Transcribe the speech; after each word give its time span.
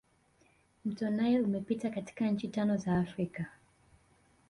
mto 0.85 1.09
nile 1.09 1.41
umepita 1.41 1.89
katika 1.89 2.27
nchi 2.29 2.47
tano 2.47 2.77
za 2.77 2.97
africa 2.99 3.45